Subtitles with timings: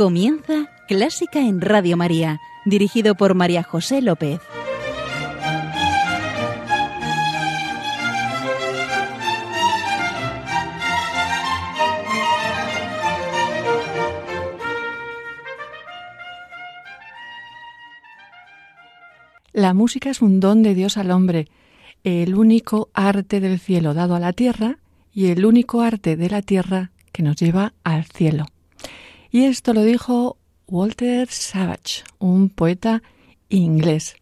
[0.00, 4.40] Comienza Clásica en Radio María, dirigido por María José López.
[19.52, 21.48] La música es un don de Dios al hombre,
[22.04, 24.78] el único arte del cielo dado a la tierra
[25.12, 28.46] y el único arte de la tierra que nos lleva al cielo.
[29.32, 33.00] Y esto lo dijo Walter Savage, un poeta
[33.48, 34.16] inglés.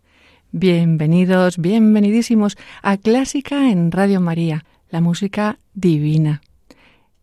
[0.53, 6.43] Bienvenidos, bienvenidísimos a Clásica en Radio María, la música divina.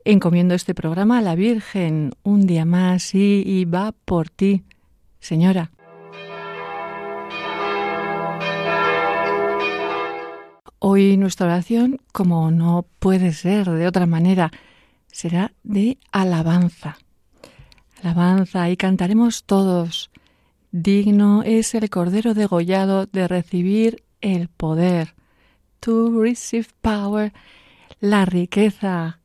[0.03, 4.63] Encomiendo este programa a la Virgen un día más y, y va por ti,
[5.19, 5.69] Señora.
[10.79, 14.51] Hoy nuestra oración, como no puede ser de otra manera,
[15.11, 16.97] será de alabanza
[18.01, 20.09] alabanza y cantaremos todos.
[20.71, 25.15] Digno es el Cordero degollado de recibir el poder.
[25.79, 27.31] To receive power,
[27.99, 29.19] la riqueza,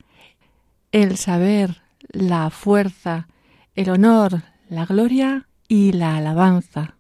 [0.93, 3.29] el saber, la fuerza,
[3.75, 6.97] el honor, la gloria y la alabanza.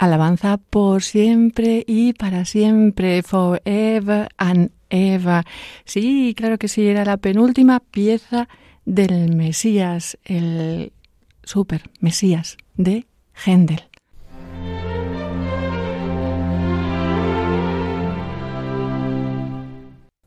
[0.00, 5.44] Alabanza por siempre y para siempre, forever and ever.
[5.84, 8.48] Sí, claro que sí, era la penúltima pieza
[8.86, 10.94] del Mesías, el
[11.44, 13.04] super Mesías de
[13.44, 13.82] Händel.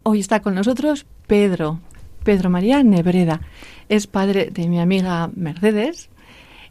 [0.04, 1.80] Hoy está con nosotros Pedro,
[2.24, 3.42] Pedro María Nebreda.
[3.90, 6.12] Es padre de mi amiga Mercedes,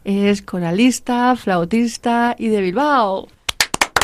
[0.03, 3.27] es coralista, flautista y de Bilbao.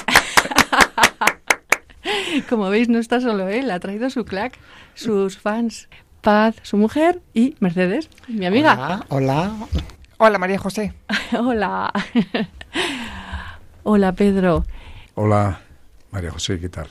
[2.49, 4.57] Como veis, no está solo él, ha traído su clac,
[4.93, 5.89] sus fans,
[6.21, 8.73] Paz, su mujer y Mercedes, mi amiga.
[8.73, 9.51] Hola, hola.
[10.17, 10.93] Hola, María José.
[11.39, 11.93] hola.
[13.83, 14.65] hola, Pedro.
[15.15, 15.61] Hola,
[16.11, 16.87] María José, ¿qué tal?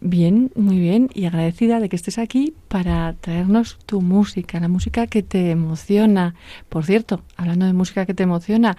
[0.00, 5.06] Bien, muy bien, y agradecida de que estés aquí para traernos tu música, la música
[5.08, 6.34] que te emociona.
[6.68, 8.76] Por cierto, hablando de música que te emociona,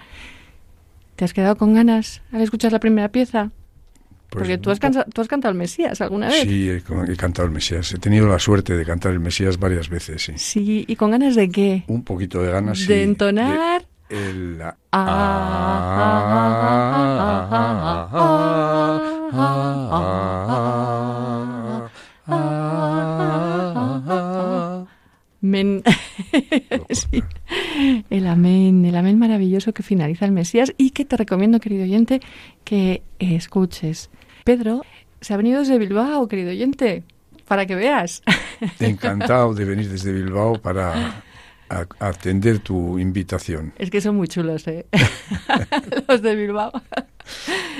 [1.16, 3.50] ¿te has quedado con ganas al escuchar la primera pieza?
[4.30, 6.42] Pues Porque tú has, cansa- tú has cantado el Mesías alguna vez.
[6.42, 7.92] Sí, he, he cantado el Mesías.
[7.92, 10.32] He tenido la suerte de cantar el Mesías varias veces, sí.
[10.36, 11.84] Sí, ¿y con ganas de qué?
[11.88, 12.78] Un poquito de ganas.
[12.78, 13.82] De sí, entonar.
[14.08, 14.62] de el-
[25.50, 25.82] Men.
[26.90, 27.22] Sí.
[28.10, 32.20] El amén, el amén maravilloso que finaliza el Mesías y que te recomiendo, querido oyente,
[32.64, 34.10] que escuches.
[34.44, 34.82] Pedro
[35.20, 37.04] se ha venido desde Bilbao, querido oyente,
[37.46, 38.22] para que veas.
[38.80, 41.22] Encantado de venir desde Bilbao para
[41.68, 43.72] a- atender tu invitación.
[43.78, 44.86] Es que son muy chulos, ¿eh?
[46.08, 46.72] Los de Bilbao.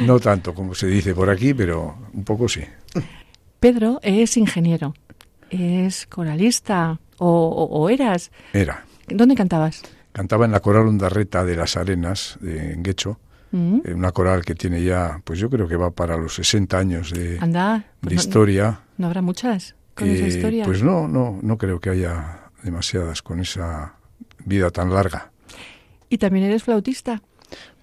[0.06, 2.60] No tanto como se dice por aquí, pero un poco sí.
[3.58, 4.94] Pedro es ingeniero,
[5.50, 8.30] es coralista, o, o- o eras.
[8.52, 8.84] Era.
[9.08, 9.82] ¿Dónde cantabas?
[10.12, 13.18] Cantaba en la coral Ondarreta de las Arenas, de en Guecho,
[13.52, 16.78] Mm, eh, una coral que tiene ya, pues yo creo que va para los 60
[16.78, 18.80] años de, Anda, de pues no- historia.
[18.96, 20.64] No, habrá muchas con esa Eh, historia.
[20.64, 23.94] Pues no, no, no creo que haya demasiadas con esa
[24.44, 25.32] vida tan larga.
[26.08, 27.22] Y también eres flautista.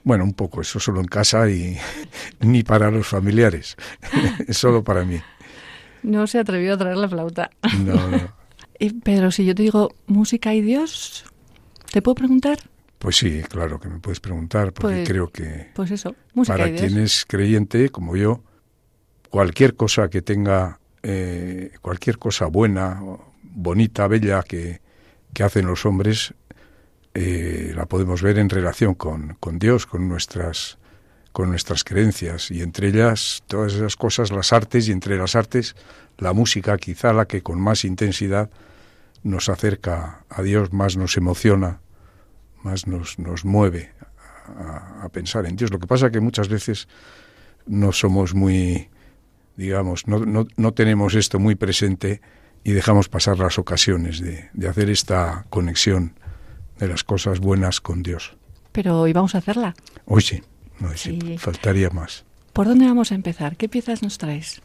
[0.06, 1.78] Bueno, un poco, eso solo en casa y
[2.40, 3.76] ni para los familiares,
[4.48, 5.20] es solo para mí.
[6.02, 7.50] No se atrevió a traer la flauta.
[7.86, 8.32] No, no.
[8.80, 11.26] Y, Pedro, si yo te digo música y Dios,
[11.92, 12.60] ¿te puedo preguntar?
[13.00, 16.70] Pues sí, claro que me puedes preguntar, porque Pues, creo que Pues eso, música para
[16.70, 16.82] y Dios.
[16.86, 18.44] quien es creyente, como yo,
[19.30, 23.02] cualquier cosa que tenga, eh, cualquier cosa buena,
[23.44, 24.82] bonita, bella que,
[25.34, 26.34] que hacen los hombres,
[27.14, 30.78] eh, la podemos ver en relación con, con Dios, con nuestras,
[31.38, 35.76] con nuestras creencias, y entre ellas todas esas cosas, las artes, y entre las artes,
[36.18, 38.50] la música, quizá la que con más intensidad
[39.22, 41.80] nos acerca a Dios, más nos emociona,
[42.64, 43.92] más nos, nos mueve
[44.48, 45.70] a, a pensar en Dios.
[45.70, 46.88] Lo que pasa que muchas veces
[47.68, 48.90] no somos muy,
[49.58, 52.20] digamos, no, no, no tenemos esto muy presente
[52.64, 56.16] y dejamos pasar las ocasiones de, de hacer esta conexión
[56.80, 58.36] de las cosas buenas con Dios.
[58.72, 59.76] Pero hoy vamos a hacerla.
[60.06, 60.42] Hoy sí,
[60.80, 61.38] no, sí, Sí.
[61.38, 62.26] faltaría más.
[62.54, 63.56] ¿Por dónde vamos a empezar?
[63.58, 64.62] ¿Qué piezas nos traes?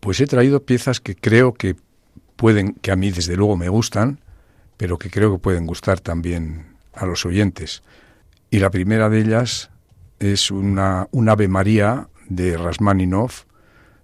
[0.00, 1.74] Pues he traído piezas que creo que
[2.36, 4.20] pueden, que a mí desde luego me gustan,
[4.76, 7.82] pero que creo que pueden gustar también a los oyentes.
[8.50, 9.70] Y la primera de ellas
[10.18, 13.30] es una, un Ave María de Rasmaninov,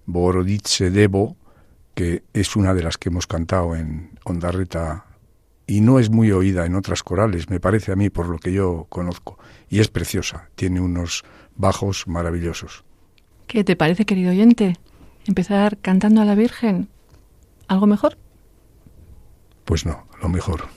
[0.06, 1.36] Boroditse Devo,
[1.94, 5.04] que es una de las que hemos cantado en Ondarreta
[5.68, 8.52] y no es muy oída en otras corales, me parece a mí, por lo que
[8.52, 9.38] yo conozco.
[9.68, 12.84] Y es preciosa, tiene unos bajos maravillosos.
[13.46, 14.76] ¿Qué te parece, querido oyente?
[15.26, 16.88] ¿Empezar cantando a la Virgen?
[17.68, 18.16] ¿Algo mejor?
[19.66, 20.68] Pues no, lo mejor.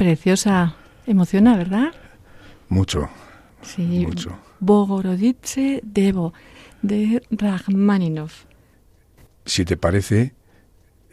[0.00, 0.76] Preciosa,
[1.06, 1.92] emociona, ¿verdad?
[2.70, 3.10] Mucho.
[3.60, 4.06] Sí.
[4.06, 4.38] Mucho.
[4.58, 6.32] Bogorodice Devo,
[6.80, 8.44] de Rachmaninoff.
[9.44, 10.32] Si te parece,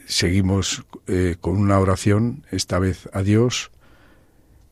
[0.05, 3.71] seguimos eh, con una oración, esta vez a Dios,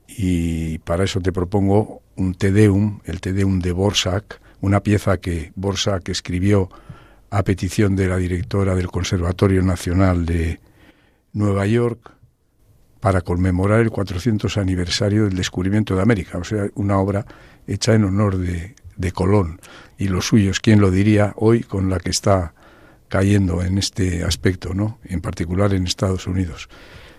[0.07, 5.17] y para eso te propongo un Te Deum, el Te Deum de Borsak, una pieza
[5.17, 6.69] que Borsak escribió
[7.31, 10.61] a petición de la directora del Conservatorio Nacional de
[11.33, 12.14] Nueva York
[13.05, 17.23] para conmemorar el 400 aniversario del descubrimiento de América, o sea, una obra
[17.67, 19.59] hecha en honor de, de Colón
[19.99, 22.55] y los suyos, ¿quién lo diría hoy con la que está
[23.07, 24.97] cayendo en este aspecto, ¿no?
[25.03, 26.67] En particular en Estados Unidos.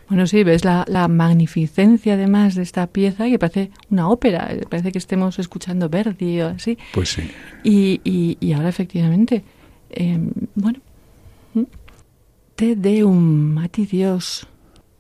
[0.08, 4.90] Bueno, sí, ves la, la, magnificencia además de esta pieza que parece una ópera, parece
[4.90, 6.76] que estemos escuchando Verdi o así.
[6.94, 7.30] Pues sí.
[7.62, 9.44] Y, y, y ahora efectivamente,
[9.90, 10.18] eh,
[10.56, 10.80] bueno,
[12.56, 14.48] Te Deum, a ti Dios,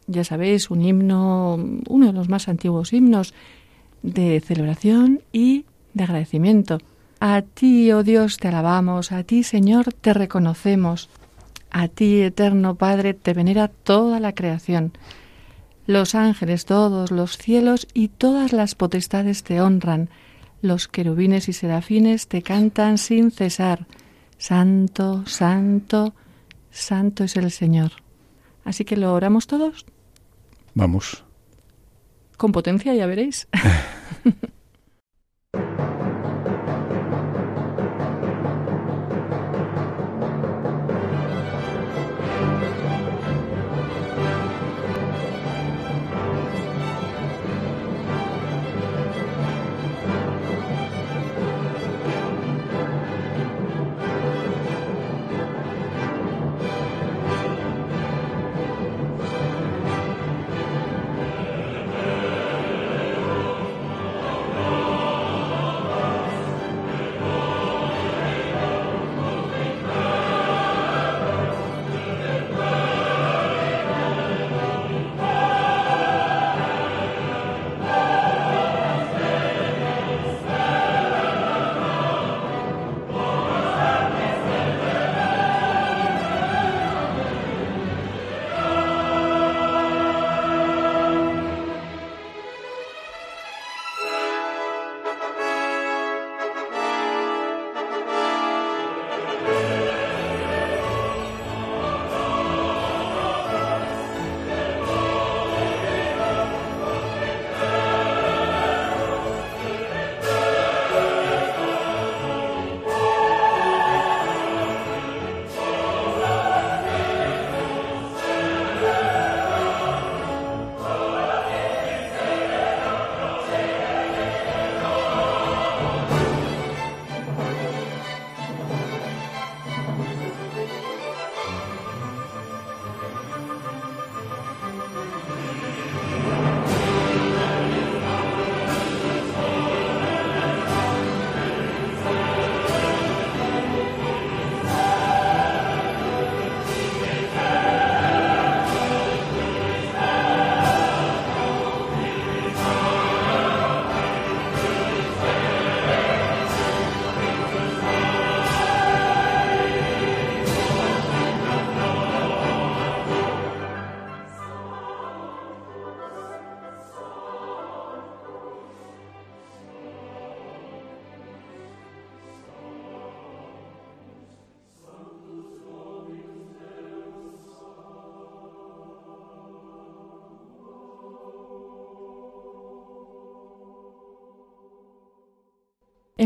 [0.06, 1.58] ya sabéis, un himno,
[1.88, 3.34] uno de los más antiguos himnos
[4.02, 6.78] de celebración y de agradecimiento.
[7.18, 11.08] A ti, oh Dios, te alabamos, a ti, Señor, te reconocemos.
[11.70, 14.92] A ti, eterno Padre, te venera toda la creación.
[15.86, 20.10] Los ángeles, todos los cielos y todas las potestades te honran.
[20.62, 23.86] Los querubines y serafines te cantan sin cesar.
[24.38, 26.14] Santo, santo,
[26.70, 27.92] santo es el Señor.
[28.64, 29.86] Así que lo oramos todos.
[30.76, 31.24] Vamos.
[32.36, 33.48] Con potencia, ya veréis.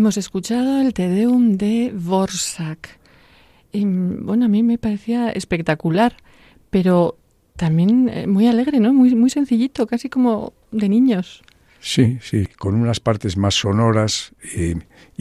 [0.01, 2.99] Hemos escuchado el Te Deum de Vorsak.
[3.71, 6.17] Y, bueno, a mí me parecía espectacular,
[6.71, 7.19] pero
[7.57, 8.95] también eh, muy alegre, ¿no?
[8.95, 11.43] Muy, muy sencillito, casi como de niños.
[11.81, 14.73] Sí, sí, con unas partes más sonoras y,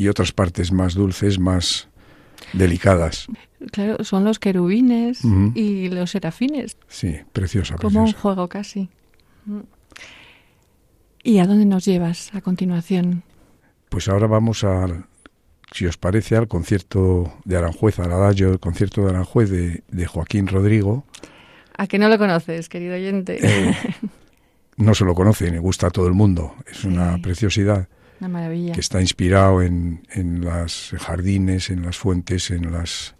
[0.01, 1.89] y otras partes más dulces, más
[2.53, 3.27] delicadas.
[3.73, 5.57] Claro, son los querubines uh -huh.
[5.57, 6.77] y los serafines.
[6.87, 8.15] Sí, preciosa, Como preciosa.
[8.15, 8.87] un juego casi.
[11.21, 13.23] ¿Y a dónde nos llevas a continuación?
[13.89, 14.87] Pues ahora vamos a,
[15.73, 20.05] si os parece, al concierto de Aranjuez, al adagio, el concierto de Aranjuez de, de
[20.05, 21.05] Joaquín Rodrigo.
[21.75, 23.39] ¿A que no lo conoces, querido oyente?
[23.41, 23.75] Eh,
[24.77, 26.55] no se lo conoce, le gusta a todo el mundo.
[26.67, 26.87] Es sí.
[26.87, 27.87] una preciosidad.
[28.19, 28.73] Una maravilla.
[28.73, 33.15] Que está inspirado en, en los jardines, en las fuentes, en, las,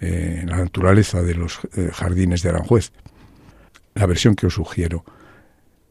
[0.00, 2.92] eh, en la naturaleza de los eh, jardines de Aranjuez.
[3.94, 5.04] La versión que os sugiero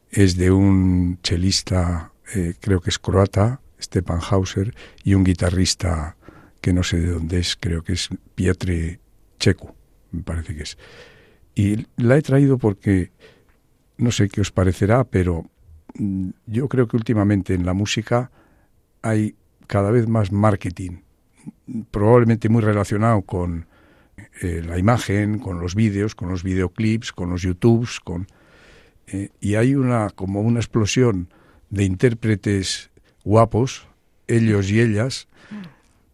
[0.09, 2.11] es de un chelista,
[2.59, 4.73] creo que es croata, Stepan Hauser,
[5.03, 6.15] y un guitarrista
[6.61, 8.99] que no sé de dónde es, creo que es Pietri
[9.39, 9.73] Cheku,
[10.11, 10.77] me parece que es.
[11.55, 13.11] Y la he traído porque
[13.97, 15.49] no sé qué os parecerá, pero
[15.95, 18.31] mm, yo creo que últimamente en la música
[19.01, 19.35] hay
[19.67, 21.01] cada vez más marketing,
[21.89, 23.67] probablemente muy relacionado con
[24.41, 28.27] eh, la imagen, con los vídeos, con los videoclips, con los YouTubes, con
[29.07, 31.29] eh, y hay una como una explosión
[31.69, 32.90] de intérpretes
[33.23, 33.87] guapos,
[34.27, 35.27] ellos y ellas,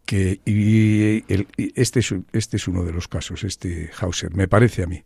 [0.04, 1.24] que y,
[1.74, 5.02] este es, este es uno de los casos, este Hauser, me parece a mí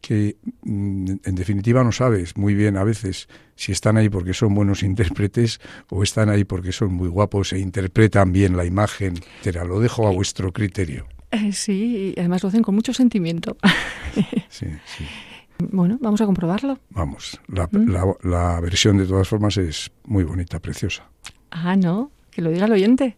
[0.00, 4.54] que mm, en definitiva no sabes muy bien a veces si están ahí porque son
[4.54, 9.14] buenos intérpretes o están ahí porque son muy guapos e interpretan bien la imagen.
[9.42, 11.06] Te lo dejo a vuestro criterio.
[11.30, 13.56] Eh, sí, y además lo hacen con mucho sentimiento.
[14.48, 14.66] sí,
[14.96, 15.04] sí.
[15.58, 16.78] Bueno, vamos a comprobarlo.
[16.90, 17.88] Vamos, la, ¿Mm?
[17.90, 21.08] la, la versión de todas formas es muy bonita, preciosa.
[21.50, 23.16] Ah, no, que lo diga el oyente.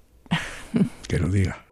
[1.09, 1.67] que lo diga.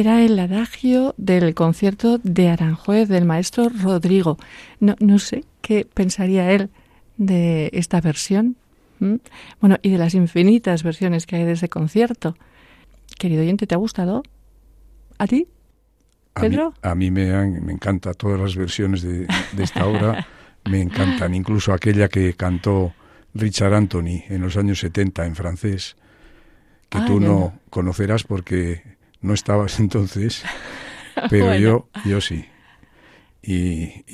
[0.00, 4.38] Era el adagio del concierto de Aranjuez del maestro Rodrigo.
[4.80, 6.70] No, no sé qué pensaría él
[7.16, 8.56] de esta versión.
[9.60, 12.36] Bueno, y de las infinitas versiones que hay de ese concierto.
[13.18, 14.24] Querido oyente, ¿te ha gustado?
[15.18, 15.46] ¿A ti?
[16.32, 16.74] ¿Pedro?
[16.82, 17.30] A mí, me,
[17.60, 19.28] me encanta todas las versiones de,
[19.58, 20.26] esta obra.
[20.68, 22.94] me encantan, incluso aquella que cantó
[23.32, 25.96] Richard Anthony en los años 70 en francés,
[26.88, 30.44] que ah, tú no conocerás porque no estabas entonces,
[31.30, 32.46] pero yo, yo sí.
[33.46, 34.04] Y,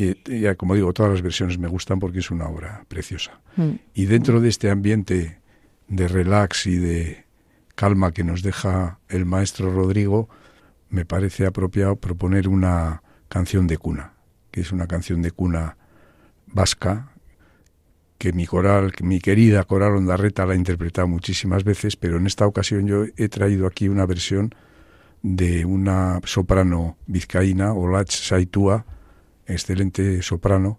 [0.57, 3.41] como digo, todas las versiones me gustan porque es una obra preciosa.
[3.57, 3.71] Mm.
[3.95, 5.41] Y dentro de este ambiente
[5.87, 7.27] de relax y de
[7.77, 10.29] calma que nos deja el maestro Rodrigo,
[10.89, 14.15] me parece apropiado proponer una canción de cuna,
[14.51, 15.77] que es una canción de cuna
[16.49, 17.13] vasca,
[18.19, 22.27] que mi coral, que mi querida coral Ondarreta la ha interpretado muchísimas veces, pero en
[22.27, 24.53] esta ocasión yo he traído aquí una versión
[25.23, 28.85] de una soprano vizcaína, Olach Saitua,
[29.47, 30.79] excelente soprano.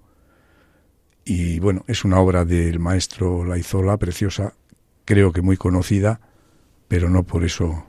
[1.25, 4.53] Y bueno, es una obra del maestro Laizola, preciosa,
[5.05, 6.19] creo que muy conocida,
[6.87, 7.85] pero no por eso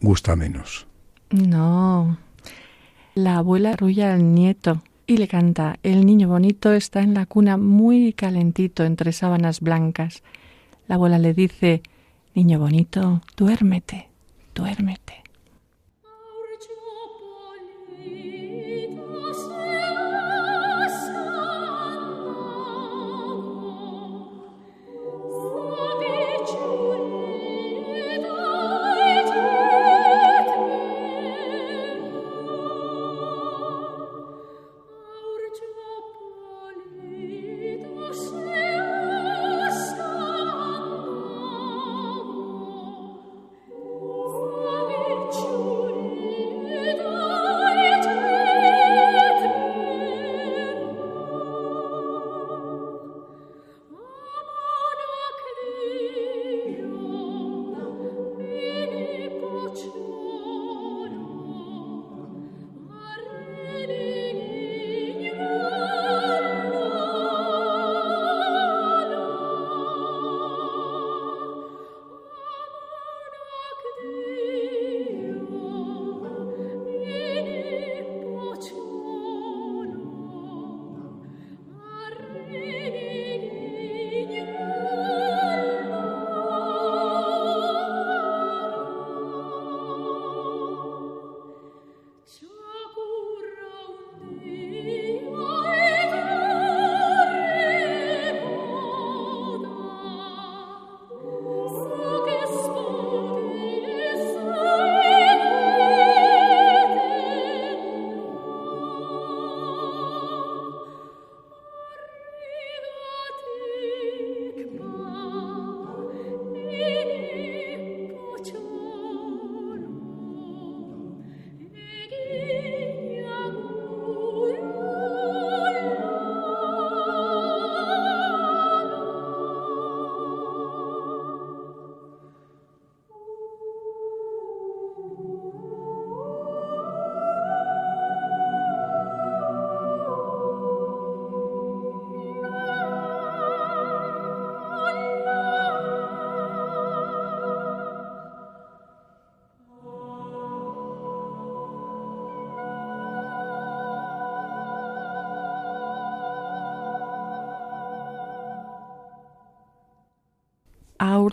[0.00, 0.86] gusta menos.
[1.30, 2.18] No.
[3.14, 7.56] La abuela arrulla al nieto y le canta, el niño bonito está en la cuna
[7.56, 10.22] muy calentito entre sábanas blancas.
[10.86, 11.82] La abuela le dice,
[12.34, 14.08] niño bonito, duérmete,
[14.54, 15.27] duérmete.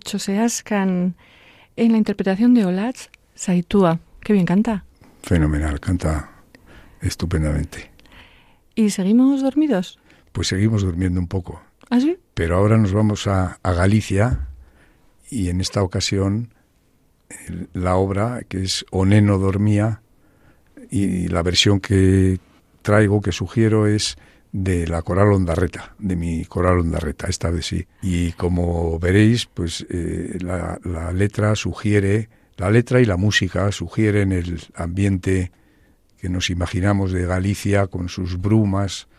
[0.06, 1.16] Se ascan
[1.76, 4.00] en la interpretación de Olaz Saitua.
[4.22, 4.86] Qué bien canta.
[5.24, 6.32] Fenomenal, canta
[7.02, 7.92] estupendamente.
[8.76, 10.00] ¿Y seguimos dormidos?
[10.32, 11.62] Pues seguimos durmiendo un poco.
[11.90, 12.18] ¿Ah, sí?
[12.34, 14.48] Pero ahora nos vamos a, Galicia
[15.30, 16.54] y en esta ocasión
[17.74, 20.02] la obra que es Oneno dormía
[20.92, 22.40] y la versión que
[22.82, 24.18] traigo, que sugiero es
[24.56, 27.88] de la coral Ondarreta, de mi coral Ondarreta, esta vez sí.
[28.02, 34.32] Y como veréis, pues eh, la, la, letra sugiere, la letra y la música sugieren
[34.32, 35.52] el ambiente
[36.18, 39.10] que nos imaginamos de Galicia con sus brumas,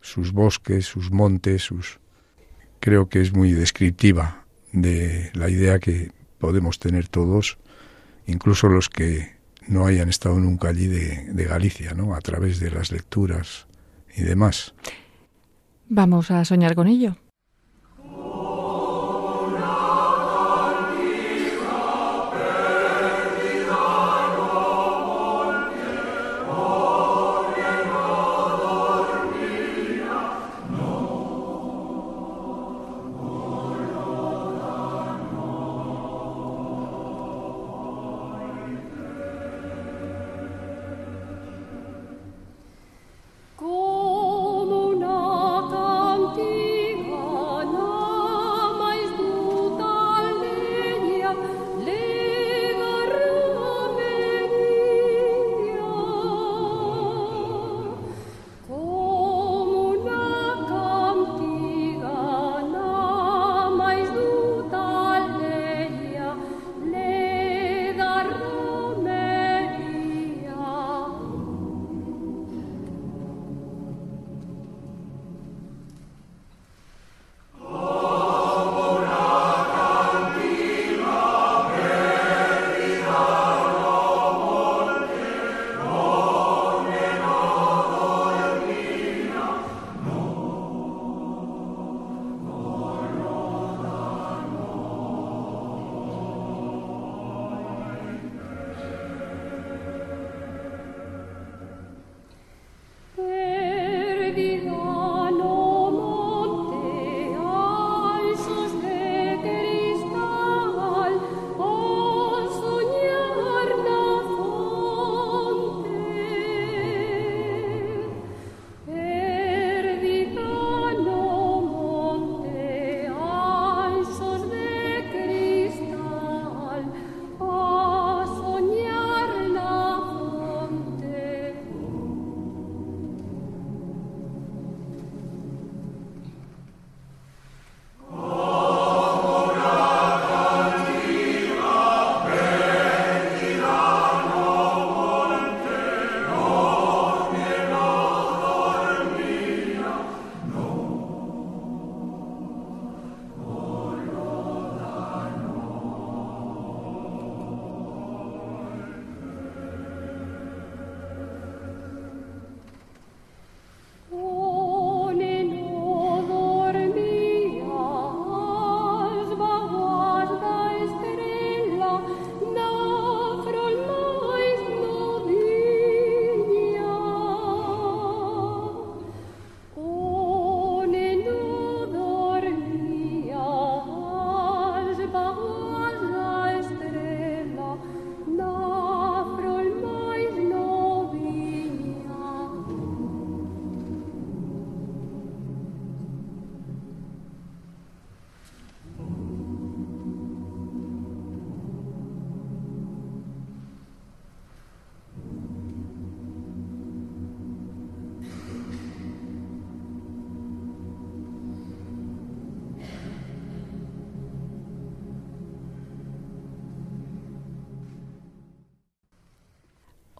[0.00, 2.00] sus bosques, sus montes, sus...
[2.80, 7.58] Creo que es muy descriptiva de la idea que podemos tener todos,
[8.26, 9.36] incluso los que
[9.68, 12.14] no hayan estado nunca allí de, de Galicia, ¿no?
[12.14, 13.66] A través de las lecturas
[14.16, 14.74] y demás.
[15.88, 17.16] Vamos a soñar con ello.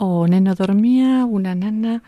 [0.02, 2.02] O Neno dormía, una nana.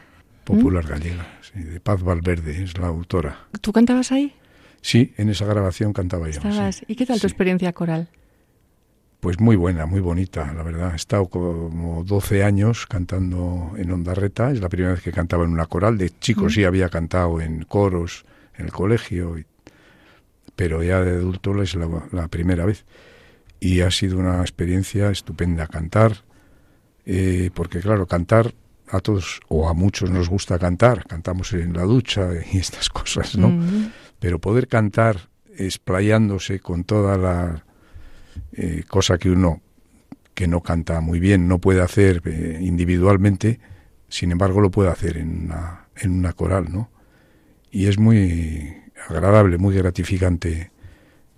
[0.45, 3.47] Popular gallega, sí, de Paz Valverde, es la autora.
[3.61, 4.35] ¿Tú cantabas ahí?
[4.81, 6.41] Sí, en esa grabación cantaba yo.
[6.41, 6.83] ¿Estabas?
[6.89, 8.09] ¿Y qué tal tu experiencia coral?
[9.21, 10.95] Pues muy buena, muy bonita, la verdad.
[10.95, 14.51] He estado como 12 años cantando en Ondarreta.
[14.51, 15.97] Es la primera vez que cantaba en una coral.
[15.97, 18.25] De chico sí había cantado en coros
[18.57, 19.37] en el colegio,
[20.57, 22.85] pero ya de adulto es la, primera vez.
[23.61, 26.25] Y ha sido una experiencia estupenda cantar,
[27.05, 28.55] eh, porque claro, cantar
[28.89, 33.37] a todos o a muchos nos gusta cantar, cantamos en la ducha y estas cosas,
[33.37, 33.53] ¿no?
[34.19, 37.65] Pero poder cantar explayándose con toda la
[38.53, 39.61] eh, cosa que uno
[40.35, 43.61] que no canta muy bien no puede hacer eh, individualmente,
[44.09, 46.91] sin embargo lo puede hacer en una, en una coral, ¿no?
[47.71, 48.75] Y es muy
[49.09, 50.71] agradable, muy gratificante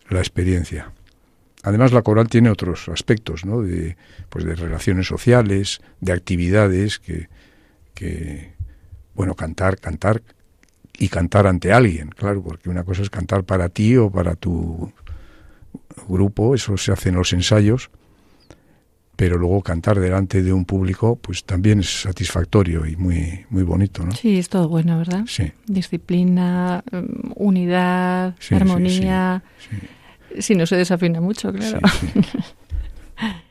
[0.09, 0.93] la experiencia.
[1.65, 3.63] Además la coral tiene otros aspectos, ¿no?
[3.63, 3.97] De,
[4.29, 7.29] pues de relaciones sociales, de actividades que,
[7.95, 8.53] que,
[9.15, 10.23] bueno, cantar, cantar
[10.99, 14.93] y cantar ante alguien, claro, porque una cosa es cantar para ti o para tu
[16.07, 17.91] grupo, eso se hace en los ensayos,
[19.17, 24.05] pero luego cantar delante de un público pues también es satisfactorio y muy muy bonito,
[24.05, 24.13] ¿no?
[24.13, 25.25] Sí, es todo bueno, ¿verdad?
[25.27, 25.51] Sí.
[25.67, 29.43] Disciplina, mm, unidad, armonía.
[30.39, 31.81] Si no se desafina mucho, claro.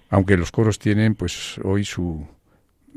[0.10, 2.28] Aunque los coros tienen pues hoy su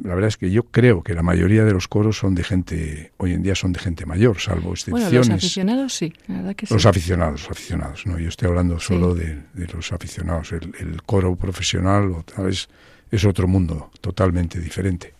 [0.02, 3.12] la verdad es que yo creo que la mayoría de los coros son de gente,
[3.16, 5.10] hoy en día son de gente mayor, salvo excepciones.
[5.10, 6.74] Bueno, los aficionados sí, la verdad que sí.
[6.74, 10.52] Los aficionados, los aficionados, no, yo estoy hablando solo de, los aficionados.
[10.52, 12.68] El, coro profesional o tal vez
[13.10, 15.14] es otro mundo totalmente diferente.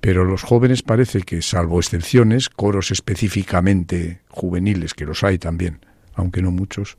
[0.00, 5.84] Pero los jóvenes parece que, salvo excepciones, coros específicamente juveniles, que los hay también,
[6.14, 6.96] aunque no muchos,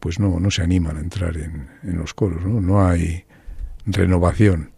[0.00, 2.60] pues no, no se animan a entrar en, en los coros, ¿no?
[2.60, 3.24] No hay
[3.86, 4.72] renovación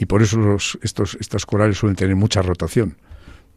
[0.00, 2.96] y por eso los, estos, estas corales suelen tener mucha rotación,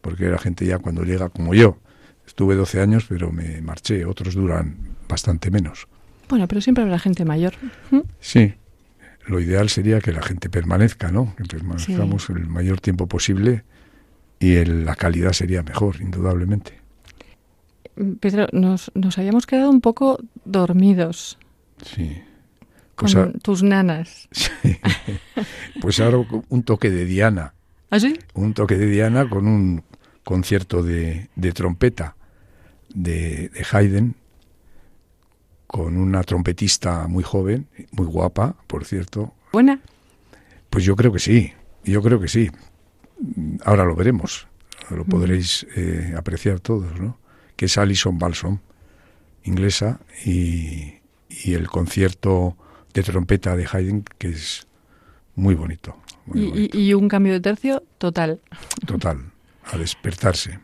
[0.02, 1.78] porque la gente ya cuando llega, como yo,
[2.26, 4.76] estuve 12 años, pero me marché, otros duran
[5.08, 5.88] bastante menos.
[6.28, 7.54] Bueno, pero siempre habrá gente mayor.
[7.90, 8.00] ¿Mm?
[8.20, 8.54] Sí,
[9.26, 11.34] lo ideal sería que la gente permanezca, ¿no?
[11.34, 13.64] Que permanezcamos el mayor tiempo posible
[14.38, 16.83] y la calidad sería mejor, indudablemente.
[18.20, 21.38] Pedro, nos, nos habíamos quedado un poco dormidos.
[21.84, 22.22] Sí.
[22.96, 24.28] Pues con tus nanas.
[25.80, 27.52] Pues ahora un toque de Diana.
[27.90, 28.18] ¿Ah, sí?
[28.32, 29.82] Un toque de Diana con un
[30.22, 32.16] concierto de, trompeta
[32.88, 34.14] de, de, Haydn,
[35.66, 39.34] con una trompetista muy joven, muy guapa, por cierto.
[39.52, 39.80] ¿Buena?
[40.70, 41.52] Pues yo creo que sí,
[41.84, 42.50] yo creo que sí.
[43.64, 44.48] Ahora lo veremos,
[44.90, 47.18] lo podréis eh, apreciar todos, ¿no?
[47.56, 48.58] Que es Alison Balsom,
[49.44, 50.94] inglesa, y,
[51.28, 52.56] y el concierto
[52.92, 54.66] de trompeta de Haydn, que es
[55.34, 55.96] muy bonito.
[56.32, 58.40] y, un cambio de tercio total.
[58.86, 59.18] Total,
[59.64, 60.60] a despertarse.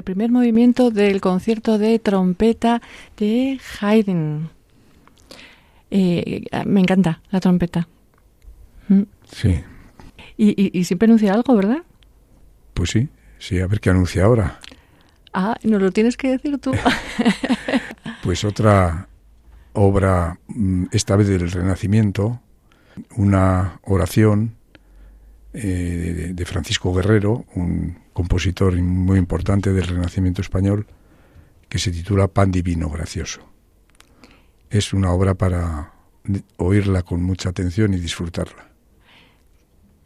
[0.00, 2.80] El primer movimiento del concierto de trompeta
[3.18, 4.48] de Haydn.
[5.90, 7.86] Eh, me encanta la trompeta.
[8.88, 9.02] Mm.
[9.30, 9.60] Sí.
[10.38, 11.82] Y, y, siempre anuncia algo, ¿verdad?
[12.72, 14.58] Pues sí, sí, a ver qué anuncia ahora.
[15.34, 16.72] Ah, nos lo tienes que decir tú.
[18.22, 19.06] pues otra
[19.74, 22.40] obra, mm, esta vez del Renacimiento,
[23.16, 24.56] una oración
[25.52, 30.84] eh, de, Francisco Guerrero, un compositor muy importante del Renacimiento español,
[31.70, 33.40] que se titula Pan Divino Gracioso.
[34.68, 35.94] Es una obra para
[36.58, 38.68] oírla con mucha atención y disfrutarla.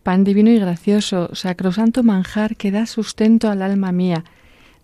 [0.05, 4.23] Pan divino y gracioso, sacrosanto manjar que da sustento al alma mía.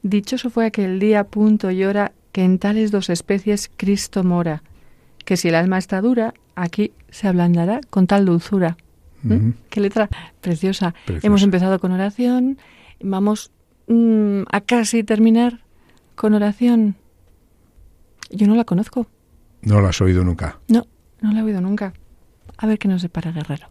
[0.03, 4.64] Dichoso fue aquel día, punto y hora, que en tales dos especies Cristo mora,
[5.24, 8.76] que si el alma está dura, aquí se ablandará con tal dulzura.
[9.22, 9.51] ¿Mm?
[9.68, 10.09] Qué letra
[10.41, 10.95] preciosa.
[11.22, 12.59] Hemos empezado con oración,
[13.01, 13.51] vamos
[13.88, 15.61] mm, a casi terminar
[16.14, 16.96] con oración.
[18.30, 19.07] Yo no la conozco.
[19.62, 20.61] No la has oído nunca.
[20.68, 20.86] No,
[21.20, 21.92] no la he oído nunca.
[22.57, 23.68] A ver qué nos separa Guerrero.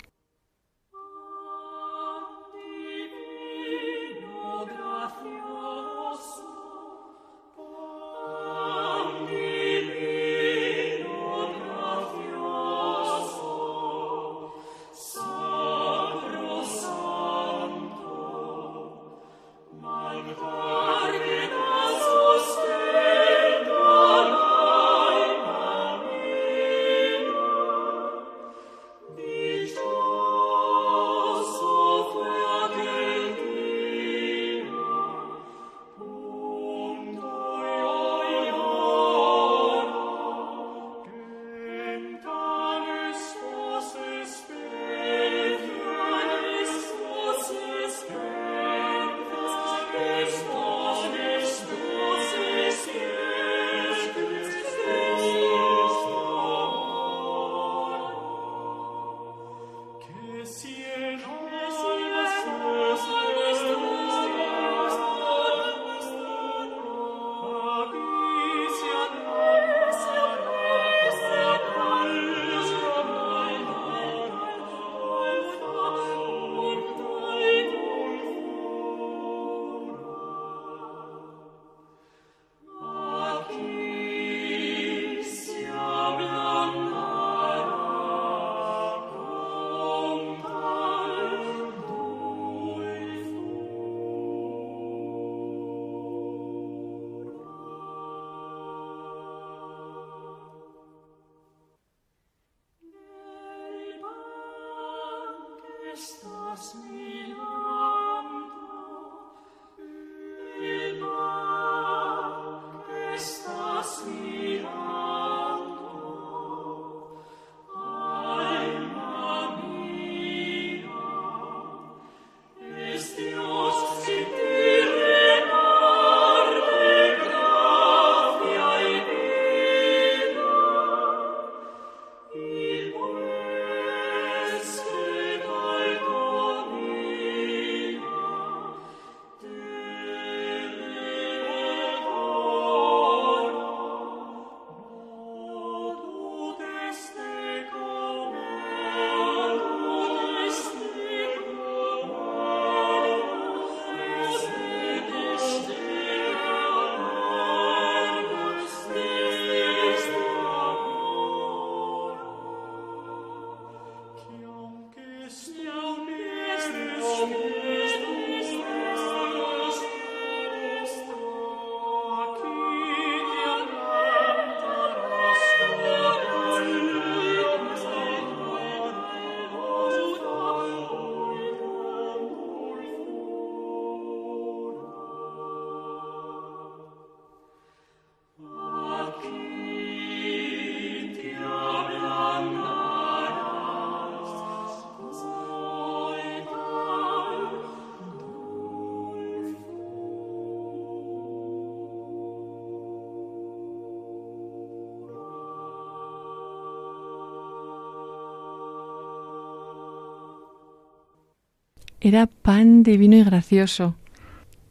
[212.10, 213.96] Era pan divino y gracioso,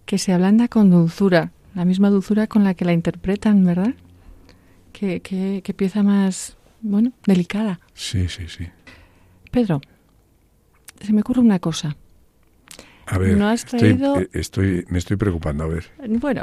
[0.06, 3.94] que se ablanda con dulzura, la misma dulzura con la que la interpretan, ¿verdad?
[4.92, 7.78] Qué, qué, qué pieza más, bueno, delicada.
[7.94, 8.66] Sí, sí, sí.
[9.52, 9.80] Pedro,
[11.00, 11.94] se me ocurre una cosa.
[13.06, 15.86] A ver, ¿No has estoy- traído- eh, estoy, me estoy preocupando, a ver.
[16.08, 16.42] Bueno,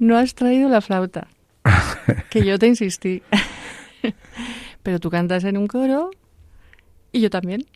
[0.00, 1.28] no has traído la flauta,
[2.30, 3.22] que yo te insistí.
[4.82, 6.12] Pero tú cantas en un coro
[7.12, 7.66] y yo también.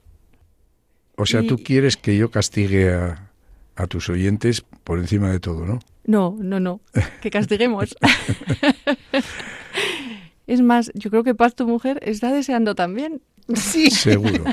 [1.22, 3.30] O sea, tú Y- quieres que yo castigue a,
[3.76, 5.78] a tus oyentes por encima de todo, ¿no?
[6.04, 6.80] No, no, no,
[7.20, 7.96] que castiguemos.
[10.48, 13.22] es más, yo creo que Paz, tu mujer, está deseando también.
[13.54, 13.88] Sí.
[13.90, 14.44] Seguro.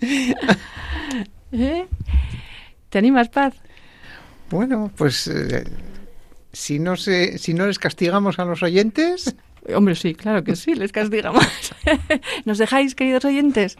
[1.52, 1.86] ¿Eh?
[2.88, 3.54] ¿Te animas, Paz?
[4.50, 5.64] Bueno, pues eh,
[6.52, 9.34] si no se, si no les castigamos a los oyentes,
[9.74, 11.44] Hombre, sí, claro que sí, les castigamos.
[12.44, 13.76] ¿Nos dejáis, queridos oyentes?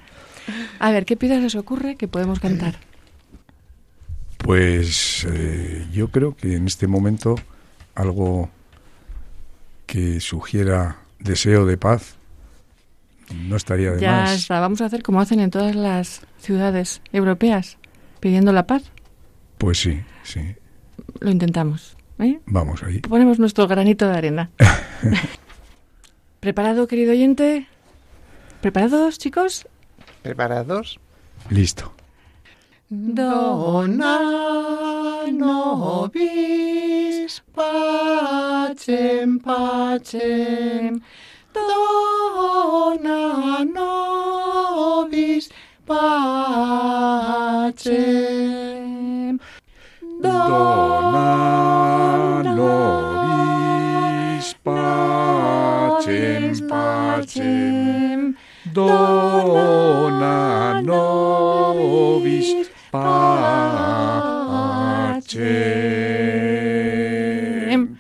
[0.79, 2.77] A ver, ¿qué piezas os ocurre que podemos cantar?
[4.39, 7.35] Pues eh, yo creo que en este momento
[7.95, 8.51] algo
[9.87, 12.17] que sugiera deseo de paz
[13.35, 14.35] no estaría de Ya más.
[14.35, 17.79] está, vamos a hacer como hacen en todas las ciudades europeas,
[18.21, 18.85] pidiendo la paz.
[19.59, 20.55] Pues sí, sí.
[21.21, 21.97] Lo intentamos.
[22.19, 22.39] ¿eh?
[22.47, 23.01] Vamos ahí.
[23.01, 24.51] Ponemos nuestro granito de arena.
[26.41, 27.67] ¿Preparado, querido oyente?
[28.61, 29.67] ¿Preparados, chicos?
[30.27, 30.99] Preparados.
[31.51, 31.93] Listo.
[32.89, 34.19] Dona
[35.33, 36.23] nobis
[37.53, 41.03] pacem pacem
[41.53, 43.21] Dona
[43.75, 45.51] nobis
[45.85, 47.27] pacem
[62.93, 64.47] nobis
[67.27, 67.97] pacem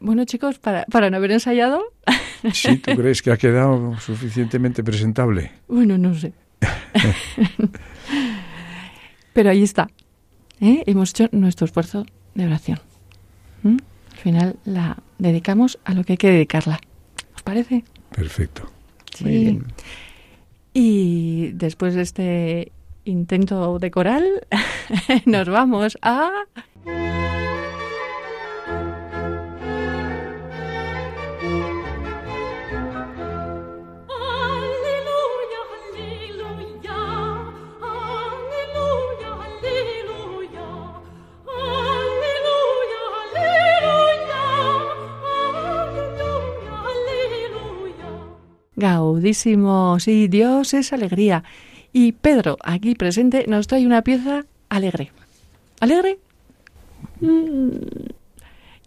[0.00, 1.82] Bueno, chicos, para, para no haber ensayado,
[2.52, 2.78] ¿Sí?
[2.78, 5.52] ¿Tú crees que ha quedado suficientemente presentable?
[5.68, 6.32] bueno, no sé.
[9.34, 9.88] Pero ahí está.
[10.60, 10.82] ¿eh?
[10.86, 12.78] Hemos hecho nuestro esfuerzo de oración.
[13.62, 13.76] ¿Mm?
[14.12, 16.80] Al final la dedicamos a lo que hay que dedicarla.
[17.34, 17.84] ¿Os parece?
[18.10, 18.70] Perfecto.
[19.20, 19.64] Muy bien.
[20.72, 22.72] Y después de este
[23.10, 24.24] intento de coral,
[25.26, 26.30] nos vamos a...
[48.80, 51.44] Gaudísimo, sí, Dios es alegría.
[51.92, 55.10] Y Pedro, aquí presente, nos trae una pieza alegre.
[55.80, 56.18] ¿Alegre?
[57.20, 57.70] Mm,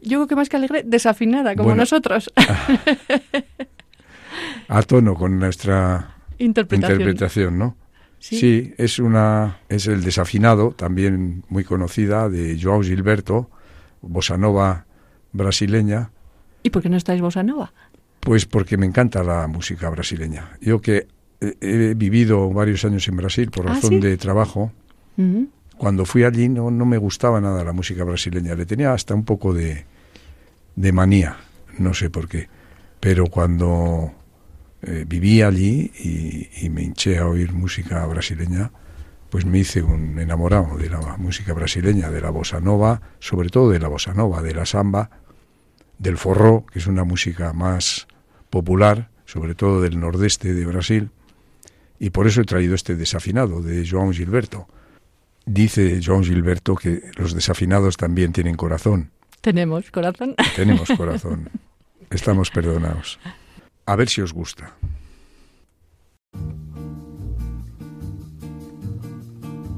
[0.01, 1.82] yo creo que más que alegre, desafinada, como Bueno.
[1.82, 2.32] nosotros.
[4.68, 7.01] A tono con nuestra Interpretación.
[7.01, 7.76] interpretación, ¿no?
[8.20, 8.74] Sí.
[8.78, 13.49] es una es el desafinado, también muy conocida de João Gilberto,
[14.01, 14.86] bossa nova
[15.34, 16.10] brasileña.
[16.64, 17.74] ¿Y por qué no estáis bossa nova?
[18.22, 20.58] Pues porque me encanta la música brasileña.
[20.62, 21.08] Yo que
[21.62, 24.00] he, vivido varios años en Brasil por ¿Ah, razón sí?
[24.00, 24.72] de trabajo,
[25.78, 29.26] cuando fui allí no, no me gustaba nada la música brasileña, le tenía hasta un
[29.26, 29.86] poco de,
[30.76, 31.38] de manía,
[31.78, 32.48] no sé por qué.
[33.00, 34.12] Pero cuando
[34.82, 38.72] eh, viví allí y, y me hinché a oír música brasileña,
[39.30, 43.72] pues me hice un enamorado de la música brasileña, de la bossa nova, sobre todo
[43.72, 45.10] de la bossa nova, de la samba,
[45.98, 48.08] del forró, que es una música más
[48.50, 51.10] popular, sobre todo del nordeste de Brasil,
[52.04, 54.68] y por eso he traído este desafinado de João Gilberto.
[55.45, 59.12] Dice João Gilberto que los desafinados también tienen corazón.
[59.39, 60.36] Tenemos corazón.
[60.58, 61.49] Tenemos corazón.
[62.10, 63.20] Estamos perdonados.
[63.86, 64.76] A ver si os gusta.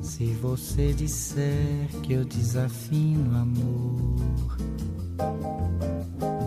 [0.01, 4.57] Se você disser que eu desafino amor,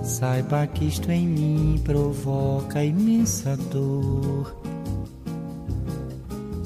[0.02, 4.57] saiba que isto em mim provoca imensa dor.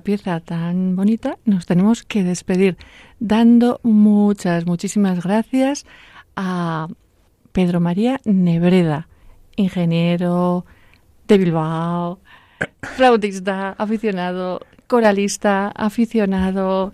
[0.00, 2.76] pieza tan bonita nos tenemos que despedir
[3.18, 5.86] dando muchas, muchísimas gracias
[6.36, 6.88] a
[7.52, 9.08] Pedro María Nebreda,
[9.56, 10.64] ingeniero
[11.26, 12.20] de Bilbao,
[12.96, 16.92] flautista, aficionado, coralista, aficionado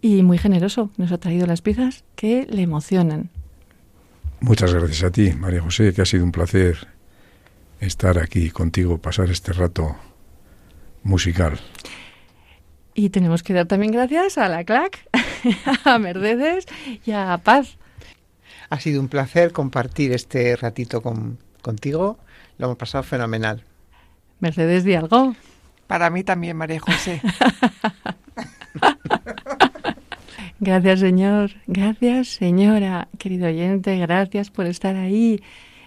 [0.00, 0.90] y muy generoso.
[0.96, 3.30] Nos ha traído las piezas que le emocionan.
[4.40, 6.88] Muchas gracias a ti, María José, que ha sido un placer
[7.80, 9.96] estar aquí contigo, pasar este rato
[11.02, 11.58] musical.
[12.94, 15.08] Y tenemos que dar también gracias a la CLAC,
[15.84, 16.66] a Mercedes
[17.04, 17.76] y a Paz.
[18.70, 22.18] Ha sido un placer compartir este ratito con, contigo.
[22.58, 23.64] Lo hemos pasado fenomenal.
[24.40, 25.34] Mercedes di algo.
[25.86, 27.20] Para mí también, María José.
[30.60, 31.50] Gracias, señor.
[31.66, 33.08] Gracias, señora.
[33.18, 35.42] Querido oyente, gracias por estar ahí.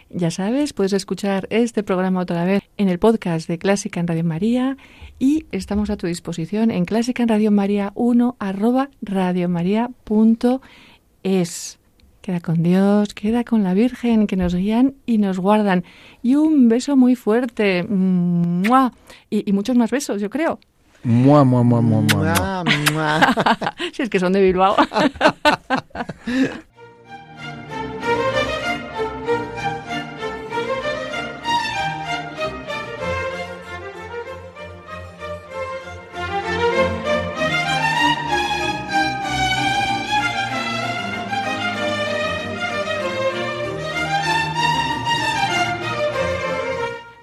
[0.09, 4.23] Ya sabes, puedes escuchar este programa otra vez en el podcast de Clásica en Radio
[4.23, 4.77] María
[5.19, 11.79] y estamos a tu disposición en Clásica en Radio María 1 arroba radiomaria.es.
[12.21, 15.83] Queda con Dios, queda con la Virgen que nos guían y nos guardan.
[16.23, 17.83] Y un beso muy fuerte.
[17.83, 18.93] ¡Mua!
[19.29, 20.59] Y, y muchos más besos, yo creo.
[21.03, 22.63] Mua, mua, mua, mua, mua, mua.
[22.63, 23.75] Mua, mua.
[23.93, 24.75] si es que son de Bilbao.